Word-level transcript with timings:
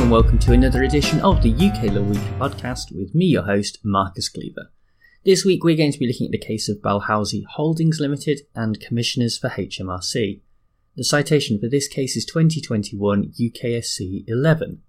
and 0.00 0.10
welcome 0.10 0.38
to 0.38 0.52
another 0.52 0.82
edition 0.82 1.20
of 1.20 1.42
the 1.42 1.52
UK 1.52 1.92
Law 1.92 2.00
Weekly 2.00 2.38
podcast 2.38 2.90
with 2.90 3.14
me, 3.14 3.26
your 3.26 3.42
host, 3.42 3.80
Marcus 3.84 4.30
Cleaver. 4.30 4.72
This 5.26 5.44
week 5.44 5.62
we're 5.62 5.76
going 5.76 5.92
to 5.92 5.98
be 5.98 6.06
looking 6.06 6.24
at 6.24 6.32
the 6.32 6.38
case 6.38 6.70
of 6.70 6.80
Balhousie 6.80 7.44
Holdings 7.44 8.00
Limited 8.00 8.40
and 8.54 8.80
Commissioners 8.80 9.36
for 9.36 9.50
HMRC. 9.50 10.40
The 10.96 11.04
citation 11.04 11.60
for 11.60 11.68
this 11.68 11.86
case 11.86 12.16
is 12.16 12.24
2021 12.24 13.34
UKSC 13.38 14.24
11. 14.26 14.80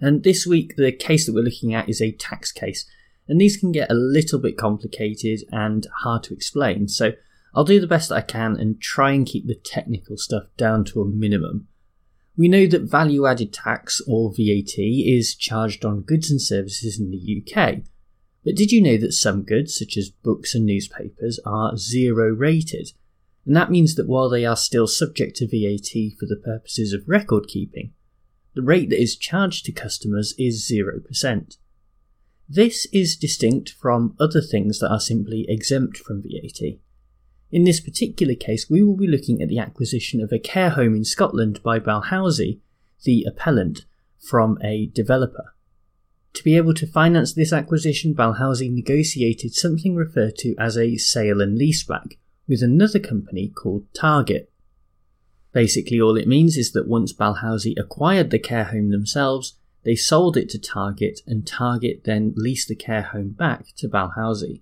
And 0.00 0.22
this 0.22 0.46
week 0.46 0.76
the 0.76 0.92
case 0.92 1.26
that 1.26 1.34
we're 1.34 1.42
looking 1.42 1.74
at 1.74 1.88
is 1.88 2.00
a 2.00 2.12
tax 2.12 2.52
case, 2.52 2.88
and 3.26 3.40
these 3.40 3.56
can 3.56 3.72
get 3.72 3.90
a 3.90 3.94
little 3.94 4.38
bit 4.38 4.56
complicated 4.56 5.40
and 5.50 5.88
hard 6.04 6.22
to 6.24 6.34
explain, 6.34 6.86
so 6.86 7.14
I'll 7.56 7.64
do 7.64 7.80
the 7.80 7.88
best 7.88 8.12
I 8.12 8.20
can 8.20 8.56
and 8.56 8.80
try 8.80 9.10
and 9.10 9.26
keep 9.26 9.48
the 9.48 9.56
technical 9.56 10.16
stuff 10.16 10.44
down 10.56 10.84
to 10.84 11.00
a 11.00 11.06
minimum. 11.06 11.66
We 12.38 12.46
know 12.46 12.68
that 12.68 12.82
value 12.82 13.26
added 13.26 13.52
tax, 13.52 14.00
or 14.06 14.30
VAT, 14.30 14.78
is 14.78 15.34
charged 15.34 15.84
on 15.84 16.02
goods 16.02 16.30
and 16.30 16.40
services 16.40 16.98
in 16.98 17.10
the 17.10 17.42
UK. 17.42 17.80
But 18.44 18.54
did 18.54 18.70
you 18.70 18.80
know 18.80 18.96
that 18.96 19.12
some 19.12 19.42
goods, 19.42 19.76
such 19.76 19.96
as 19.96 20.08
books 20.10 20.54
and 20.54 20.64
newspapers, 20.64 21.40
are 21.44 21.76
zero 21.76 22.28
rated? 22.28 22.92
And 23.44 23.56
that 23.56 23.72
means 23.72 23.96
that 23.96 24.06
while 24.06 24.28
they 24.28 24.46
are 24.46 24.56
still 24.56 24.86
subject 24.86 25.36
to 25.38 25.48
VAT 25.48 26.16
for 26.16 26.26
the 26.26 26.40
purposes 26.42 26.92
of 26.92 27.08
record 27.08 27.48
keeping, 27.48 27.92
the 28.54 28.62
rate 28.62 28.88
that 28.90 29.02
is 29.02 29.16
charged 29.16 29.64
to 29.64 29.72
customers 29.72 30.32
is 30.38 30.70
0%. 30.70 31.56
This 32.48 32.86
is 32.92 33.16
distinct 33.16 33.70
from 33.70 34.14
other 34.20 34.40
things 34.40 34.78
that 34.78 34.92
are 34.92 35.00
simply 35.00 35.44
exempt 35.48 35.98
from 35.98 36.22
VAT. 36.22 36.78
In 37.50 37.64
this 37.64 37.80
particular 37.80 38.34
case, 38.34 38.68
we 38.68 38.82
will 38.82 38.96
be 38.96 39.06
looking 39.06 39.40
at 39.40 39.48
the 39.48 39.58
acquisition 39.58 40.20
of 40.20 40.32
a 40.32 40.38
care 40.38 40.70
home 40.70 40.94
in 40.94 41.04
Scotland 41.04 41.62
by 41.62 41.78
Balhousie, 41.78 42.60
the 43.04 43.24
appellant, 43.26 43.86
from 44.18 44.58
a 44.62 44.86
developer. 44.86 45.54
To 46.34 46.44
be 46.44 46.56
able 46.56 46.74
to 46.74 46.86
finance 46.86 47.32
this 47.32 47.52
acquisition, 47.52 48.14
Balhousie 48.14 48.70
negotiated 48.70 49.54
something 49.54 49.94
referred 49.94 50.36
to 50.38 50.54
as 50.58 50.76
a 50.76 50.96
sale 50.96 51.40
and 51.40 51.58
leaseback 51.58 52.18
with 52.46 52.62
another 52.62 52.98
company 52.98 53.48
called 53.48 53.86
Target. 53.94 54.52
Basically, 55.52 56.00
all 56.00 56.16
it 56.16 56.28
means 56.28 56.56
is 56.56 56.72
that 56.72 56.86
once 56.86 57.14
Balhousie 57.14 57.78
acquired 57.78 58.30
the 58.30 58.38
care 58.38 58.64
home 58.64 58.90
themselves, 58.90 59.54
they 59.84 59.96
sold 59.96 60.36
it 60.36 60.50
to 60.50 60.58
Target, 60.58 61.20
and 61.26 61.46
Target 61.46 62.02
then 62.04 62.34
leased 62.36 62.68
the 62.68 62.76
care 62.76 63.02
home 63.02 63.30
back 63.30 63.68
to 63.78 63.88
Balhousie. 63.88 64.60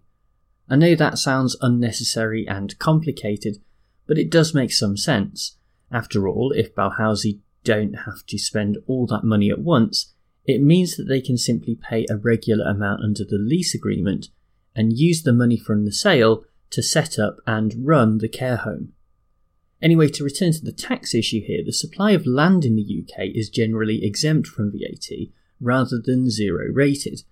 I 0.68 0.76
know 0.76 0.94
that 0.94 1.18
sounds 1.18 1.56
unnecessary 1.60 2.46
and 2.46 2.78
complicated, 2.78 3.58
but 4.06 4.18
it 4.18 4.30
does 4.30 4.54
make 4.54 4.72
some 4.72 4.96
sense. 4.96 5.56
After 5.92 6.26
all, 6.26 6.52
if 6.52 6.74
Balhousie 6.74 7.40
don't 7.62 7.94
have 7.94 8.26
to 8.26 8.38
spend 8.38 8.78
all 8.86 9.06
that 9.06 9.24
money 9.24 9.50
at 9.50 9.60
once, 9.60 10.12
it 10.44 10.62
means 10.62 10.96
that 10.96 11.04
they 11.04 11.20
can 11.20 11.38
simply 11.38 11.76
pay 11.76 12.06
a 12.08 12.16
regular 12.16 12.64
amount 12.64 13.02
under 13.02 13.24
the 13.24 13.38
lease 13.38 13.74
agreement 13.74 14.28
and 14.74 14.98
use 14.98 15.22
the 15.22 15.32
money 15.32 15.56
from 15.56 15.84
the 15.84 15.92
sale 15.92 16.44
to 16.70 16.82
set 16.82 17.18
up 17.18 17.36
and 17.46 17.86
run 17.86 18.18
the 18.18 18.28
care 18.28 18.56
home. 18.56 18.92
Anyway, 19.82 20.08
to 20.08 20.24
return 20.24 20.52
to 20.52 20.64
the 20.64 20.72
tax 20.72 21.14
issue 21.14 21.40
here, 21.40 21.62
the 21.64 21.72
supply 21.72 22.12
of 22.12 22.26
land 22.26 22.64
in 22.64 22.76
the 22.76 23.04
UK 23.04 23.26
is 23.34 23.50
generally 23.50 24.04
exempt 24.04 24.48
from 24.48 24.72
VAT 24.72 25.28
rather 25.60 26.00
than 26.02 26.30
zero 26.30 26.72
rated, 26.72 27.22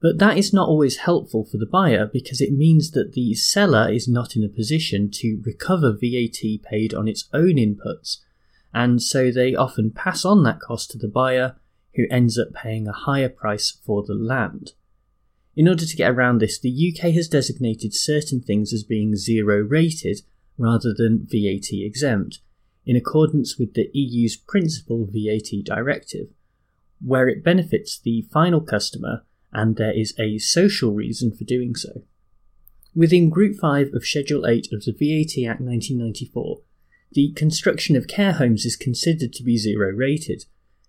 but 0.00 0.18
that 0.18 0.38
is 0.38 0.52
not 0.52 0.68
always 0.68 0.98
helpful 0.98 1.44
for 1.44 1.56
the 1.56 1.66
buyer 1.66 2.06
because 2.06 2.40
it 2.40 2.52
means 2.52 2.92
that 2.92 3.12
the 3.12 3.34
seller 3.34 3.90
is 3.90 4.06
not 4.06 4.36
in 4.36 4.44
a 4.44 4.48
position 4.48 5.10
to 5.10 5.42
recover 5.44 5.92
VAT 5.92 6.62
paid 6.62 6.94
on 6.94 7.08
its 7.08 7.28
own 7.32 7.54
inputs, 7.54 8.18
and 8.72 9.02
so 9.02 9.30
they 9.30 9.54
often 9.54 9.90
pass 9.90 10.24
on 10.24 10.44
that 10.44 10.60
cost 10.60 10.90
to 10.90 10.98
the 10.98 11.08
buyer, 11.08 11.56
who 11.94 12.04
ends 12.10 12.38
up 12.38 12.52
paying 12.54 12.86
a 12.86 12.92
higher 12.92 13.28
price 13.28 13.76
for 13.84 14.04
the 14.04 14.14
land. 14.14 14.72
In 15.56 15.66
order 15.66 15.84
to 15.84 15.96
get 15.96 16.12
around 16.12 16.38
this, 16.38 16.60
the 16.60 16.94
UK 16.94 17.12
has 17.14 17.26
designated 17.26 17.92
certain 17.92 18.40
things 18.40 18.72
as 18.72 18.84
being 18.84 19.16
zero 19.16 19.58
rated 19.58 20.20
rather 20.56 20.94
than 20.96 21.26
VAT 21.28 21.72
exempt, 21.72 22.38
in 22.86 22.94
accordance 22.94 23.58
with 23.58 23.74
the 23.74 23.90
EU's 23.92 24.36
Principal 24.36 25.08
VAT 25.10 25.64
Directive, 25.64 26.28
where 27.04 27.28
it 27.28 27.42
benefits 27.42 27.98
the 27.98 28.22
final 28.30 28.60
customer 28.60 29.24
and 29.52 29.76
there 29.76 29.96
is 29.96 30.14
a 30.18 30.38
social 30.38 30.92
reason 30.92 31.34
for 31.34 31.44
doing 31.44 31.74
so. 31.74 32.02
Within 32.94 33.30
Group 33.30 33.56
5 33.56 33.94
of 33.94 34.04
Schedule 34.04 34.46
8 34.46 34.68
of 34.72 34.84
the 34.84 34.92
VAT 34.92 35.48
Act 35.48 35.60
1994, 35.60 36.60
the 37.12 37.32
construction 37.32 37.96
of 37.96 38.08
care 38.08 38.32
homes 38.32 38.64
is 38.64 38.76
considered 38.76 39.32
to 39.34 39.42
be 39.42 39.56
zero 39.56 39.90
rated, 39.90 40.44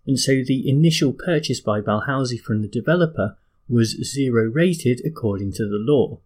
and 0.06 0.20
so 0.20 0.44
the 0.44 0.68
initial 0.68 1.14
purchase 1.14 1.62
by 1.62 1.82
Balhousie 1.82 2.42
from 2.42 2.62
the 2.62 2.68
developer 2.68 3.38
was 3.70 4.04
zero 4.04 4.50
rated 4.50 5.02
according 5.06 5.54
to 5.54 5.66
the 5.66 5.78
law. 5.78 6.20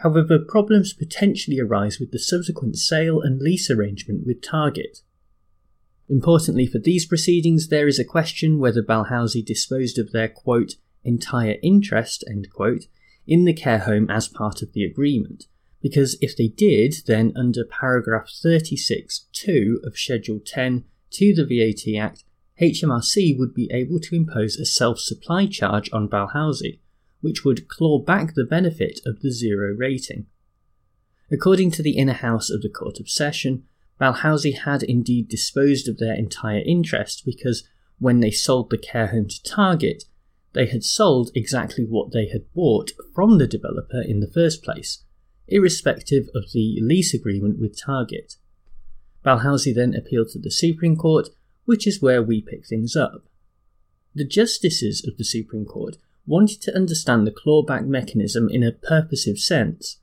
However, 0.00 0.38
problems 0.38 0.92
potentially 0.92 1.58
arise 1.58 1.98
with 1.98 2.12
the 2.12 2.18
subsequent 2.18 2.76
sale 2.76 3.20
and 3.20 3.40
lease 3.40 3.70
arrangement 3.70 4.26
with 4.26 4.42
Target. 4.42 4.98
Importantly 6.08 6.66
for 6.66 6.78
these 6.78 7.06
proceedings, 7.06 7.68
there 7.68 7.86
is 7.86 7.98
a 7.98 8.04
question 8.04 8.58
whether 8.58 8.82
Balhousie 8.82 9.44
disposed 9.44 9.98
of 9.98 10.12
their 10.12 10.28
quote 10.28 10.76
entire 11.04 11.56
interest, 11.62 12.24
end 12.28 12.48
quote, 12.52 12.86
in 13.26 13.44
the 13.44 13.52
care 13.52 13.80
home 13.80 14.10
as 14.10 14.28
part 14.28 14.62
of 14.62 14.72
the 14.72 14.84
agreement. 14.84 15.46
Because 15.80 16.16
if 16.20 16.36
they 16.36 16.48
did, 16.48 16.94
then 17.06 17.32
under 17.36 17.64
paragraph 17.64 18.28
36.2 18.28 19.84
of 19.84 19.96
Schedule 19.96 20.40
10 20.44 20.84
to 21.10 21.34
the 21.34 21.44
VAT 21.44 21.96
Act, 22.00 22.24
HMRC 22.60 23.38
would 23.38 23.54
be 23.54 23.70
able 23.72 24.00
to 24.00 24.16
impose 24.16 24.56
a 24.56 24.66
self 24.66 24.98
supply 24.98 25.46
charge 25.46 25.88
on 25.92 26.08
Balhousie, 26.08 26.80
which 27.20 27.44
would 27.44 27.68
claw 27.68 27.98
back 27.98 28.34
the 28.34 28.44
benefit 28.44 29.00
of 29.06 29.20
the 29.20 29.30
zero 29.30 29.74
rating. 29.74 30.26
According 31.30 31.70
to 31.72 31.82
the 31.82 31.96
inner 31.96 32.14
house 32.14 32.50
of 32.50 32.62
the 32.62 32.68
Court 32.68 32.98
of 32.98 33.08
Session, 33.08 33.64
Balhousie 34.00 34.58
had 34.58 34.82
indeed 34.82 35.28
disposed 35.28 35.88
of 35.88 35.98
their 35.98 36.14
entire 36.14 36.62
interest 36.64 37.24
because 37.24 37.68
when 37.98 38.20
they 38.20 38.30
sold 38.30 38.70
the 38.70 38.78
care 38.78 39.08
home 39.08 39.28
to 39.28 39.42
Target, 39.42 40.04
they 40.52 40.66
had 40.66 40.84
sold 40.84 41.30
exactly 41.34 41.84
what 41.84 42.12
they 42.12 42.28
had 42.28 42.52
bought 42.54 42.92
from 43.14 43.38
the 43.38 43.46
developer 43.46 44.00
in 44.00 44.20
the 44.20 44.30
first 44.30 44.62
place, 44.62 45.04
irrespective 45.46 46.28
of 46.34 46.52
the 46.52 46.78
lease 46.80 47.14
agreement 47.14 47.58
with 47.58 47.80
Target. 47.80 48.36
Balhousie 49.24 49.74
then 49.74 49.94
appealed 49.94 50.28
to 50.30 50.38
the 50.38 50.50
Supreme 50.50 50.96
Court, 50.96 51.28
which 51.64 51.86
is 51.86 52.00
where 52.00 52.22
we 52.22 52.40
pick 52.40 52.66
things 52.66 52.96
up. 52.96 53.24
The 54.14 54.24
justices 54.24 55.06
of 55.06 55.16
the 55.16 55.24
Supreme 55.24 55.66
Court 55.66 55.96
wanted 56.26 56.60
to 56.62 56.74
understand 56.74 57.26
the 57.26 57.30
clawback 57.30 57.86
mechanism 57.86 58.48
in 58.50 58.62
a 58.62 58.72
purposive 58.72 59.38
sense. 59.38 59.98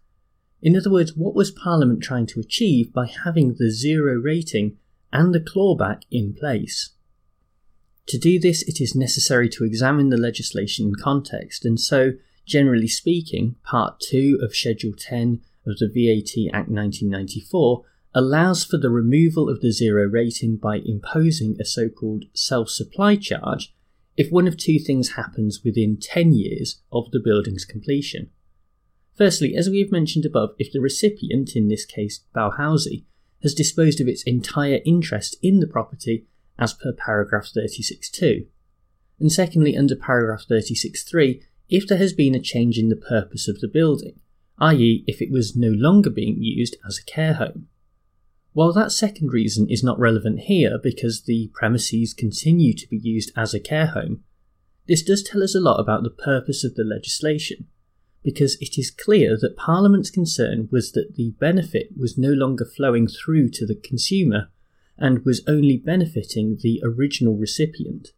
In 0.61 0.75
other 0.75 0.91
words, 0.91 1.15
what 1.15 1.35
was 1.35 1.51
Parliament 1.51 2.01
trying 2.01 2.25
to 2.27 2.39
achieve 2.39 2.93
by 2.93 3.07
having 3.07 3.55
the 3.55 3.71
zero 3.71 4.15
rating 4.15 4.77
and 5.11 5.33
the 5.33 5.39
clawback 5.39 6.03
in 6.09 6.33
place? 6.33 6.91
To 8.07 8.17
do 8.19 8.39
this, 8.39 8.61
it 8.63 8.79
is 8.79 8.95
necessary 8.95 9.49
to 9.49 9.63
examine 9.63 10.09
the 10.09 10.17
legislation 10.17 10.87
in 10.87 10.95
context, 10.95 11.65
and 11.65 11.79
so, 11.79 12.13
generally 12.45 12.87
speaking, 12.87 13.55
Part 13.63 13.99
2 13.99 14.39
of 14.41 14.55
Schedule 14.55 14.93
10 14.97 15.41
of 15.65 15.77
the 15.79 15.87
VAT 15.87 16.53
Act 16.53 16.69
1994 16.69 17.83
allows 18.13 18.63
for 18.63 18.77
the 18.77 18.91
removal 18.91 19.49
of 19.49 19.61
the 19.61 19.71
zero 19.71 20.07
rating 20.07 20.55
by 20.55 20.77
imposing 20.77 21.57
a 21.59 21.65
so 21.65 21.89
called 21.89 22.25
self 22.33 22.69
supply 22.69 23.15
charge 23.15 23.73
if 24.15 24.31
one 24.31 24.47
of 24.47 24.55
two 24.55 24.79
things 24.79 25.11
happens 25.11 25.61
within 25.63 25.97
10 25.97 26.31
years 26.31 26.81
of 26.91 27.11
the 27.11 27.19
building's 27.19 27.65
completion. 27.65 28.29
Firstly, 29.17 29.55
as 29.55 29.69
we 29.69 29.79
have 29.79 29.91
mentioned 29.91 30.25
above, 30.25 30.51
if 30.57 30.71
the 30.71 30.79
recipient, 30.79 31.55
in 31.55 31.67
this 31.67 31.85
case 31.85 32.21
Balhousie, 32.33 33.05
has 33.43 33.53
disposed 33.53 33.99
of 33.99 34.07
its 34.07 34.23
entire 34.23 34.79
interest 34.85 35.35
in 35.41 35.59
the 35.59 35.67
property 35.67 36.25
as 36.57 36.73
per 36.73 36.93
paragraph 36.93 37.45
36.2. 37.55 38.47
And 39.19 39.31
secondly, 39.31 39.77
under 39.77 39.95
paragraph 39.95 40.45
36.3, 40.49 41.41
if 41.69 41.87
there 41.87 41.97
has 41.97 42.13
been 42.13 42.35
a 42.35 42.39
change 42.39 42.77
in 42.77 42.89
the 42.89 42.95
purpose 42.95 43.47
of 43.47 43.59
the 43.59 43.67
building, 43.67 44.19
i.e., 44.59 45.03
if 45.07 45.21
it 45.21 45.31
was 45.31 45.55
no 45.55 45.69
longer 45.69 46.09
being 46.09 46.37
used 46.41 46.77
as 46.87 46.97
a 46.97 47.11
care 47.11 47.33
home. 47.33 47.67
While 48.53 48.71
that 48.73 48.91
second 48.91 49.33
reason 49.33 49.67
is 49.69 49.83
not 49.83 49.99
relevant 49.99 50.41
here 50.41 50.79
because 50.81 51.23
the 51.23 51.51
premises 51.53 52.13
continue 52.13 52.73
to 52.73 52.87
be 52.87 52.97
used 52.97 53.31
as 53.35 53.53
a 53.53 53.59
care 53.59 53.87
home, 53.87 54.23
this 54.87 55.03
does 55.03 55.23
tell 55.23 55.43
us 55.43 55.55
a 55.55 55.59
lot 55.59 55.79
about 55.79 56.03
the 56.03 56.09
purpose 56.09 56.63
of 56.63 56.75
the 56.75 56.83
legislation, 56.83 57.67
because 58.23 58.55
it 58.61 58.77
is 58.77 58.91
clear 58.91 59.37
that 59.41 59.57
Parliament's 59.57 60.09
concern 60.09 60.69
was 60.71 60.91
that 60.93 61.15
the 61.15 61.31
benefit 61.39 61.89
was 61.97 62.17
no 62.17 62.29
longer 62.29 62.65
flowing 62.65 63.07
through 63.07 63.49
to 63.49 63.65
the 63.65 63.75
consumer 63.75 64.49
and 64.97 65.25
was 65.25 65.43
only 65.47 65.77
benefiting 65.77 66.57
the 66.61 66.81
original 66.83 67.35
recipient. 67.35 68.09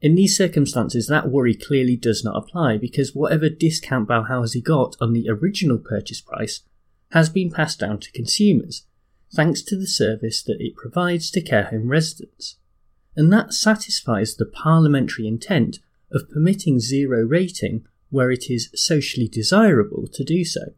In 0.00 0.14
these 0.14 0.36
circumstances, 0.36 1.08
that 1.08 1.28
worry 1.28 1.54
clearly 1.54 1.96
does 1.96 2.24
not 2.24 2.36
apply 2.36 2.78
because 2.78 3.14
whatever 3.14 3.48
discount 3.48 4.08
Balhousie 4.08 4.62
got 4.62 4.96
on 5.00 5.12
the 5.12 5.28
original 5.28 5.78
purchase 5.78 6.20
price 6.20 6.60
has 7.10 7.28
been 7.28 7.50
passed 7.50 7.80
down 7.80 7.98
to 8.00 8.12
consumers, 8.12 8.84
thanks 9.34 9.60
to 9.62 9.76
the 9.76 9.86
service 9.86 10.42
that 10.42 10.60
it 10.60 10.76
provides 10.76 11.30
to 11.32 11.40
care 11.40 11.64
home 11.64 11.88
residents. 11.88 12.56
and 13.18 13.32
that 13.32 13.52
satisfies 13.52 14.36
the 14.36 14.46
parliamentary 14.46 15.26
intent 15.26 15.80
of 16.12 16.30
permitting 16.30 16.78
zero 16.78 17.26
rating 17.26 17.84
where 18.10 18.30
it 18.30 18.48
is 18.48 18.70
socially 18.74 19.26
desirable 19.26 20.06
to 20.06 20.22
do 20.22 20.44
so. 20.44 20.72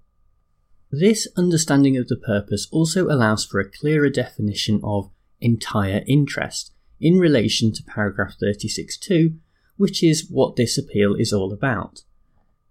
This 0.91 1.29
understanding 1.37 1.99
of 1.99 2.09
the 2.09 2.17
purpose 2.17 2.67
also 2.73 3.09
allows 3.09 3.45
for 3.45 3.61
a 3.61 3.71
clearer 3.71 4.09
definition 4.09 4.81
of 4.83 5.11
entire 5.41 6.03
interest 6.07 6.73
in 7.01 7.19
relation 7.19 7.73
to 7.73 7.83
paragraph 7.83 8.37
36.2, 8.43 9.37
which 9.77 10.03
is 10.03 10.29
what 10.31 10.57
this 10.57 10.77
appeal 10.77 11.15
is 11.15 11.33
all 11.33 11.53
about. 11.53 12.03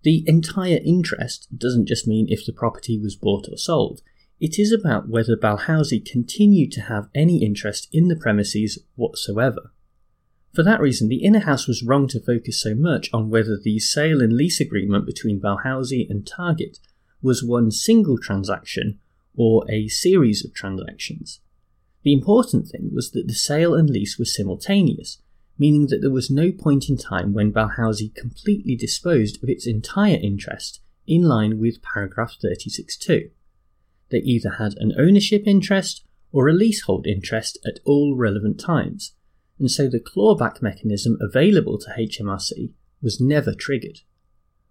The 0.04 0.24
entire 0.28 0.80
interest 0.86 1.48
doesn't 1.58 1.88
just 1.88 2.08
mean 2.08 2.28
if 2.30 2.46
the 2.46 2.54
property 2.54 3.00
was 3.00 3.16
bought 3.16 3.48
or 3.52 3.58
sold, 3.58 4.02
it 4.40 4.58
is 4.58 4.72
about 4.72 5.10
whether 5.10 5.36
Balhousie 5.36 6.00
continued 6.00 6.72
to 6.74 6.82
have 6.82 7.10
any 7.14 7.44
interest 7.44 7.90
in 7.92 8.08
the 8.08 8.16
premises 8.16 8.80
whatsoever. 8.96 9.74
For 10.54 10.64
that 10.64 10.80
reason, 10.80 11.10
the 11.10 11.24
Inner 11.24 11.40
House 11.40 11.68
was 11.68 11.84
wrong 11.84 12.08
to 12.08 12.22
focus 12.22 12.62
so 12.62 12.74
much 12.74 13.10
on 13.14 13.30
whether 13.30 13.58
the 13.62 13.80
sale 13.80 14.22
and 14.22 14.34
lease 14.34 14.60
agreement 14.60 15.06
between 15.06 15.42
Balhousie 15.42 16.10
and 16.10 16.26
Target 16.26 16.80
was 17.22 17.44
one 17.44 17.70
single 17.70 18.18
transaction 18.18 19.00
or 19.36 19.70
a 19.70 19.88
series 19.90 20.44
of 20.44 20.54
transactions. 20.54 21.42
The 22.04 22.14
important 22.14 22.68
thing 22.68 22.92
was 22.94 23.12
that 23.12 23.28
the 23.28 23.34
sale 23.34 23.74
and 23.76 23.90
lease 23.90 24.18
were 24.18 24.26
simultaneous, 24.26 25.22
meaning 25.58 25.88
that 25.88 26.00
there 26.02 26.10
was 26.10 26.30
no 26.30 26.52
point 26.52 26.90
in 26.90 26.98
time 26.98 27.34
when 27.34 27.52
Balhousie 27.52 28.16
completely 28.16 28.76
disposed 28.76 29.44
of 29.44 29.50
its 29.50 29.68
entire 29.68 30.18
interest 30.22 30.82
in 31.06 31.24
line 31.24 31.60
with 31.60 31.82
paragraph 31.82 32.36
36.2. 32.44 33.32
They 34.10 34.20
either 34.20 34.52
had 34.52 34.76
an 34.78 34.94
ownership 34.98 35.44
interest 35.46 36.06
or 36.32 36.48
a 36.48 36.54
leasehold 36.54 37.06
interest 37.06 37.60
at 37.66 37.80
all 37.86 38.16
relevant 38.16 38.60
times, 38.60 39.14
and 39.58 39.70
so 39.70 39.90
the 39.90 40.00
clawback 40.00 40.62
mechanism 40.62 41.18
available 41.20 41.78
to 41.80 41.92
HMRC 41.98 42.72
was 43.02 43.20
never 43.20 43.54
triggered. 43.54 44.00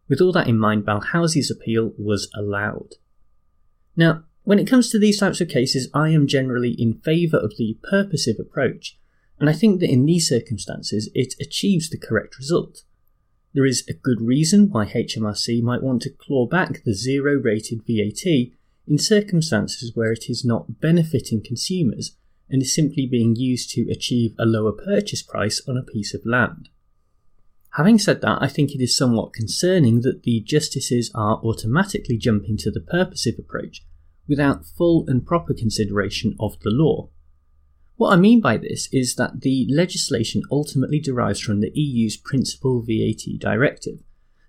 With 0.09 0.21
all 0.21 0.33
that 0.33 0.49
in 0.49 0.59
mind, 0.59 0.87
Balhousie's 0.87 1.51
appeal 1.51 1.93
was 1.99 2.31
allowed. 2.35 2.95
Now, 3.95 4.25
when 4.49 4.59
it 4.59 4.67
comes 4.67 4.89
to 4.89 4.99
these 4.99 5.21
types 5.21 5.43
of 5.43 5.49
cases, 5.51 5.91
I 5.93 6.09
am 6.09 6.27
generally 6.27 6.71
in 6.71 7.03
favour 7.05 7.37
of 7.37 7.59
the 7.59 7.77
purposive 7.83 8.39
approach, 8.41 8.99
and 9.39 9.47
I 9.47 9.53
think 9.53 9.79
that 9.81 9.91
in 9.91 10.07
these 10.07 10.27
circumstances 10.27 11.11
it 11.15 11.35
achieves 11.39 11.91
the 11.91 11.99
correct 11.99 12.39
result. 12.39 12.83
There 13.53 13.67
is 13.67 13.85
a 13.87 13.93
good 13.93 14.23
reason 14.23 14.71
why 14.71 14.87
HMRC 14.87 15.61
might 15.61 15.83
want 15.83 16.01
to 16.01 16.11
claw 16.11 16.47
back 16.47 16.83
the 16.83 16.95
zero 16.95 17.35
rated 17.35 17.83
VAT 17.87 18.53
in 18.87 18.97
circumstances 18.97 19.95
where 19.95 20.13
it 20.13 20.31
is 20.31 20.47
not 20.47 20.81
benefiting 20.81 21.45
consumers 21.45 22.17
and 22.49 22.63
is 22.63 22.75
simply 22.75 23.07
being 23.07 23.37
used 23.37 23.69
to 23.73 23.91
achieve 23.91 24.35
a 24.39 24.47
lower 24.47 24.73
purchase 24.73 25.23
price 25.23 25.61
on 25.69 25.77
a 25.77 25.83
piece 25.83 26.15
of 26.15 26.25
land. 26.25 26.71
Having 27.73 27.99
said 27.99 28.23
that, 28.23 28.39
I 28.41 28.49
think 28.49 28.71
it 28.71 28.81
is 28.81 28.97
somewhat 28.97 29.35
concerning 29.35 30.01
that 30.01 30.23
the 30.23 30.41
justices 30.41 31.11
are 31.15 31.37
automatically 31.45 32.17
jumping 32.17 32.57
to 32.57 32.71
the 32.71 32.81
purposive 32.81 33.39
approach 33.39 33.83
without 34.29 34.67
full 34.67 35.05
and 35.09 35.27
proper 35.27 35.55
consideration 35.55 36.37
of 36.39 36.61
the 36.61 36.71
law. 36.71 37.09
What 37.97 38.13
I 38.13 38.17
mean 38.17 38.41
by 38.41 38.59
this 38.59 38.89
is 38.93 39.17
that 39.17 39.41
the 39.41 39.67
legislation 39.71 40.43
ultimately 40.51 41.01
derives 41.01 41.41
from 41.41 41.61
the 41.61 41.73
EU's 41.75 42.17
Principal 42.17 42.83
VAT 42.83 43.41
Directive, 43.41 44.01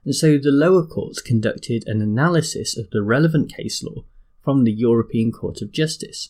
and 0.06 0.14
so 0.14 0.38
the 0.38 0.52
lower 0.52 0.86
courts 0.86 1.22
conducted 1.22 1.84
an 1.88 2.02
analysis 2.02 2.78
of 2.78 2.90
the 2.92 3.02
relevant 3.02 3.52
case 3.52 3.82
law 3.82 4.04
from 4.44 4.64
the 4.64 4.72
European 4.72 5.32
Court 5.32 5.62
of 5.62 5.72
Justice. 5.72 6.30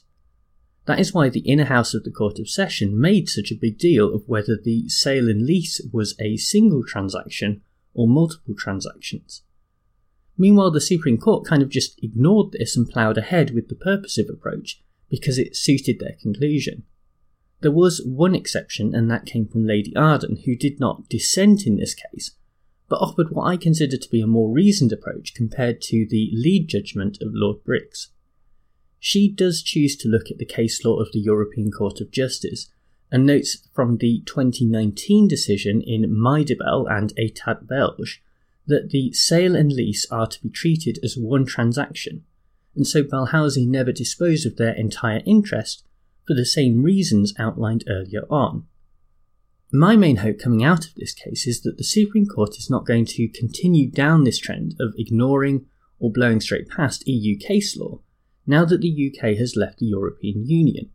That 0.85 0.99
is 0.99 1.13
why 1.13 1.29
the 1.29 1.41
inner 1.41 1.65
house 1.65 1.93
of 1.93 2.03
the 2.03 2.11
Court 2.11 2.39
of 2.39 2.49
Session 2.49 2.99
made 2.99 3.29
such 3.29 3.51
a 3.51 3.55
big 3.55 3.77
deal 3.77 4.13
of 4.13 4.27
whether 4.27 4.57
the 4.57 4.89
sale 4.89 5.29
and 5.29 5.45
lease 5.45 5.81
was 5.91 6.15
a 6.19 6.37
single 6.37 6.83
transaction 6.83 7.61
or 7.93 8.07
multiple 8.07 8.55
transactions. 8.57 9.43
Meanwhile, 10.39 10.71
the 10.71 10.81
Supreme 10.81 11.19
Court 11.19 11.45
kind 11.45 11.61
of 11.61 11.69
just 11.69 12.03
ignored 12.03 12.53
this 12.53 12.75
and 12.75 12.89
ploughed 12.89 13.19
ahead 13.19 13.53
with 13.53 13.67
the 13.69 13.75
purposive 13.75 14.29
approach 14.29 14.81
because 15.09 15.37
it 15.37 15.55
suited 15.55 15.99
their 15.99 16.15
conclusion. 16.19 16.83
There 17.61 17.71
was 17.71 18.01
one 18.03 18.33
exception, 18.33 18.95
and 18.95 19.11
that 19.11 19.27
came 19.27 19.47
from 19.47 19.67
Lady 19.67 19.95
Arden, 19.95 20.43
who 20.45 20.55
did 20.55 20.79
not 20.79 21.09
dissent 21.09 21.67
in 21.67 21.75
this 21.75 21.93
case, 21.93 22.31
but 22.87 23.01
offered 23.01 23.29
what 23.29 23.45
I 23.45 23.57
consider 23.57 23.97
to 23.97 24.09
be 24.09 24.21
a 24.21 24.27
more 24.27 24.51
reasoned 24.51 24.91
approach 24.91 25.35
compared 25.35 25.81
to 25.83 26.07
the 26.09 26.31
lead 26.33 26.69
judgment 26.69 27.17
of 27.21 27.33
Lord 27.33 27.63
Briggs 27.63 28.09
she 28.99 29.31
does 29.31 29.63
choose 29.63 29.95
to 29.97 30.09
look 30.09 30.29
at 30.29 30.37
the 30.37 30.45
case 30.45 30.83
law 30.83 30.99
of 30.99 31.11
the 31.13 31.19
European 31.19 31.71
Court 31.71 32.01
of 32.01 32.11
Justice 32.11 32.69
and 33.11 33.25
notes 33.25 33.67
from 33.73 33.97
the 33.97 34.21
2019 34.25 35.27
decision 35.27 35.81
in 35.81 36.13
Mydibel 36.13 36.85
and 36.89 37.13
Etat 37.17 37.65
Belge 37.65 38.21
that 38.69 38.89
the 38.89 39.11
sale 39.13 39.55
and 39.55 39.71
lease 39.71 40.07
are 40.09 40.27
to 40.27 40.41
be 40.41 40.49
treated 40.49 40.99
as 41.03 41.17
one 41.17 41.45
transaction, 41.45 42.23
and 42.75 42.87
so 42.87 43.03
Balhousie 43.03 43.67
never 43.67 43.91
disposed 43.91 44.45
of 44.45 44.55
their 44.55 44.73
entire 44.73 45.21
interest 45.25 45.83
for 46.25 46.33
the 46.33 46.45
same 46.45 46.83
reasons 46.83 47.33
outlined 47.37 47.83
earlier 47.89 48.21
on. 48.29 48.65
My 49.71 49.95
main 49.95 50.17
hope 50.17 50.39
coming 50.39 50.63
out 50.63 50.85
of 50.85 50.95
this 50.95 51.13
case 51.13 51.45
is 51.45 51.61
that 51.61 51.77
the 51.77 51.83
Supreme 51.83 52.25
Court 52.25 52.57
is 52.57 52.69
not 52.69 52.85
going 52.85 53.05
to 53.05 53.27
continue 53.27 53.89
down 53.89 54.23
this 54.23 54.39
trend 54.39 54.75
of 54.79 54.93
ignoring 54.97 55.65
or 55.99 56.11
blowing 56.11 56.39
straight 56.39 56.69
past 56.69 57.07
EU 57.07 57.37
case 57.37 57.77
law 57.77 57.99
now 58.47 58.65
that 58.65 58.81
the 58.81 59.13
UK 59.13 59.37
has 59.37 59.55
left 59.55 59.77
the 59.77 59.85
European 59.85 60.47
Union. 60.47 60.89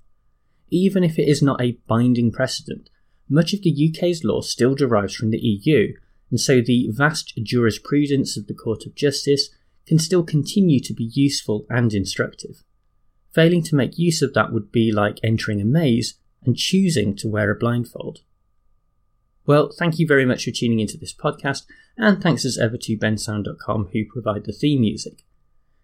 Even 0.70 1.04
if 1.04 1.18
it 1.18 1.28
is 1.28 1.40
not 1.40 1.60
a 1.60 1.78
binding 1.86 2.32
precedent, 2.32 2.90
much 3.28 3.52
of 3.52 3.62
the 3.62 3.92
UK's 3.92 4.24
law 4.24 4.40
still 4.40 4.74
derives 4.74 5.14
from 5.14 5.30
the 5.30 5.38
EU, 5.38 5.94
and 6.34 6.40
so 6.40 6.60
the 6.60 6.88
vast 6.90 7.32
jurisprudence 7.44 8.36
of 8.36 8.48
the 8.48 8.54
Court 8.54 8.86
of 8.86 8.96
Justice 8.96 9.50
can 9.86 10.00
still 10.00 10.24
continue 10.24 10.80
to 10.80 10.92
be 10.92 11.04
useful 11.04 11.64
and 11.70 11.94
instructive. 11.94 12.64
Failing 13.32 13.62
to 13.62 13.76
make 13.76 14.00
use 14.00 14.20
of 14.20 14.34
that 14.34 14.52
would 14.52 14.72
be 14.72 14.90
like 14.90 15.20
entering 15.22 15.60
a 15.60 15.64
maze 15.64 16.14
and 16.44 16.56
choosing 16.56 17.14
to 17.14 17.28
wear 17.28 17.52
a 17.52 17.54
blindfold. 17.54 18.22
Well, 19.46 19.70
thank 19.78 20.00
you 20.00 20.08
very 20.08 20.26
much 20.26 20.44
for 20.44 20.50
tuning 20.50 20.80
into 20.80 20.98
this 20.98 21.14
podcast, 21.14 21.66
and 21.96 22.20
thanks 22.20 22.44
as 22.44 22.58
ever 22.58 22.78
to 22.78 22.98
bensound.com 22.98 23.90
who 23.92 24.04
provide 24.04 24.44
the 24.44 24.52
theme 24.52 24.80
music. 24.80 25.22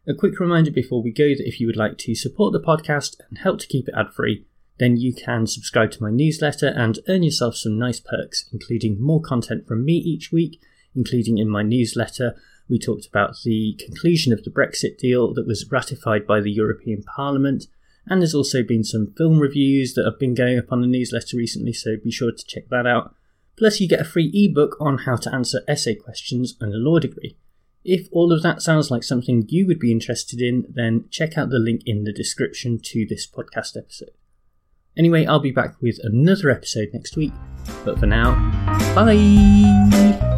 A 0.09 0.15
quick 0.15 0.41
reminder 0.41 0.73
before 0.73 1.01
we 1.01 1.13
go 1.13 1.29
that 1.29 1.47
if 1.47 1.61
you 1.61 1.69
would 1.69 1.77
like 1.77 1.97
to 1.99 2.17
support 2.17 2.53
the 2.53 2.59
podcast 2.59 3.21
and 3.29 3.39
help 3.39 3.61
to 3.61 3.69
keep 3.69 3.87
it 3.87 3.95
ad 3.97 4.13
free, 4.13 4.47
then 4.81 4.97
you 4.97 5.15
can 5.15 5.47
subscribe 5.47 5.91
to 5.93 6.03
my 6.03 6.11
newsletter 6.11 6.69
and 6.69 6.99
earn 7.07 7.23
yourself 7.23 7.55
some 7.55 7.79
nice 7.79 8.01
perks, 8.01 8.49
including 8.51 9.01
more 9.01 9.21
content 9.21 9.69
from 9.69 9.85
me 9.85 9.93
each 9.93 10.33
week, 10.33 10.61
including 10.97 11.37
in 11.37 11.49
my 11.49 11.63
newsletter. 11.63 12.35
We 12.69 12.79
talked 12.79 13.07
about 13.07 13.37
the 13.45 13.79
conclusion 13.79 14.33
of 14.33 14.43
the 14.43 14.51
Brexit 14.51 14.97
deal 14.97 15.35
that 15.35 15.47
was 15.47 15.71
ratified 15.71 16.27
by 16.27 16.41
the 16.41 16.51
European 16.51 17.03
Parliament, 17.03 17.67
and 18.07 18.23
there's 18.23 18.35
also 18.35 18.63
been 18.63 18.83
some 18.83 19.13
film 19.19 19.39
reviews 19.39 19.93
that 19.95 20.07
have 20.07 20.19
been 20.19 20.35
going 20.35 20.59
up 20.59 20.73
on 20.73 20.81
the 20.81 20.87
newsletter 20.87 21.37
recently, 21.37 21.75
so 21.75 21.97
be 22.03 22.11
sure 22.11 22.33
to 22.33 22.45
check 22.47 22.69
that 22.71 22.87
out. 22.87 23.15
Plus, 23.59 23.81
you 23.81 23.87
get 23.87 24.01
a 24.01 24.05
free 24.05 24.31
ebook 24.33 24.79
on 24.81 24.99
how 24.99 25.17
to 25.17 25.35
answer 25.35 25.61
essay 25.69 25.95
questions 25.95 26.57
and 26.59 26.73
a 26.73 26.79
law 26.79 26.99
degree. 26.99 27.37
If 27.85 28.09
all 28.13 28.33
of 28.33 28.43
that 28.43 28.63
sounds 28.63 28.91
like 28.91 29.05
something 29.05 29.45
you 29.49 29.67
would 29.67 29.79
be 29.79 29.93
interested 29.93 30.41
in, 30.41 30.65
then 30.71 31.05
check 31.11 31.37
out 31.37 31.51
the 31.51 31.59
link 31.59 31.83
in 31.85 32.05
the 32.05 32.13
description 32.13 32.79
to 32.85 33.05
this 33.07 33.27
podcast 33.27 33.77
episode. 33.77 34.13
Anyway, 34.97 35.25
I'll 35.25 35.41
be 35.41 35.53
back 35.53 35.81
with 35.81 35.99
another 36.03 36.51
episode 36.51 36.89
next 36.93 37.17
week, 37.17 37.33
but 37.85 37.99
for 37.99 38.07
now, 38.07 38.35
bye! 38.95 40.30